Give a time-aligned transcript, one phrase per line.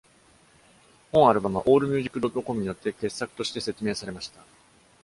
[1.11, 4.43] 本アルバムは allmusic dot com によって傑作として説明されました。